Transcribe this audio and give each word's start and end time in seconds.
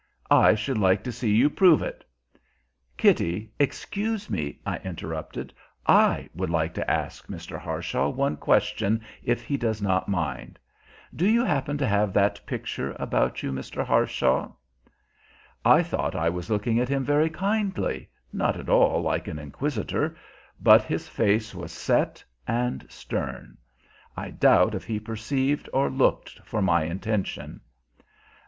"I 0.31 0.55
should 0.55 0.79
like 0.79 1.03
to 1.03 1.11
see 1.11 1.29
you 1.31 1.47
prove 1.47 1.83
it!" 1.83 2.03
"Kitty, 2.97 3.53
excuse 3.59 4.31
me," 4.31 4.59
I 4.65 4.77
interrupted. 4.79 5.53
"I 5.85 6.27
should 6.35 6.49
like 6.49 6.73
to 6.73 6.89
ask 6.89 7.27
Mr. 7.27 7.59
Harshaw 7.59 8.09
one 8.09 8.37
question, 8.37 9.01
if 9.21 9.43
he 9.43 9.57
does 9.57 9.79
not 9.79 10.09
mind. 10.09 10.57
Do 11.15 11.27
you 11.27 11.45
happen 11.45 11.77
to 11.77 11.85
have 11.85 12.13
that 12.13 12.43
picture 12.47 12.95
about 12.97 13.43
you, 13.43 13.51
Mr. 13.51 13.85
Harshaw?" 13.85 14.51
I 15.63 15.83
thought 15.83 16.15
I 16.15 16.29
was 16.29 16.49
looking 16.49 16.79
at 16.79 16.89
him 16.89 17.03
very 17.05 17.29
kindly, 17.29 18.09
not 18.33 18.57
at 18.57 18.69
all 18.69 19.03
like 19.03 19.27
an 19.27 19.37
inquisitor, 19.37 20.17
but 20.59 20.81
his 20.81 21.07
face 21.07 21.53
was 21.53 21.71
set 21.71 22.23
and 22.47 22.87
stern. 22.89 23.55
I 24.17 24.31
doubt 24.31 24.73
if 24.73 24.83
he 24.83 24.99
perceived 24.99 25.69
or 25.71 25.91
looked 25.91 26.39
for 26.39 26.59
my 26.59 26.85
intention. 26.85 27.61